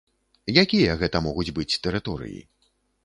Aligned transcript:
Якія 0.63 0.95
гэта 1.03 1.21
могуць 1.27 1.55
быць 1.59 1.79
тэрыторыі? 1.85 2.41